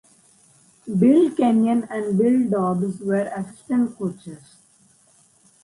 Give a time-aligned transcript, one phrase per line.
[0.97, 4.55] Bill Kenyon and Bill Dobbs were assistant coaches.